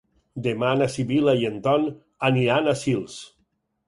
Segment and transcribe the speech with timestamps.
[0.45, 1.85] Demà na Sibil·la i en Ton
[2.31, 3.19] aniran a Sils.